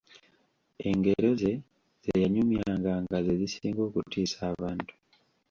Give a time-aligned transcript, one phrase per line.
[0.87, 1.53] Engero ze
[2.03, 4.91] ze yanyumyanga nga ze zisinga okutiisa abantu.